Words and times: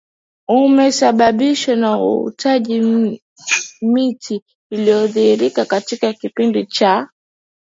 umesababishwa 0.57 1.73
na 1.81 1.91
ukwataji 2.11 2.75
miti 3.93 4.43
uliokithiri 4.71 5.51
katika 5.51 6.13
kipindi 6.13 6.65
cha 6.65 7.07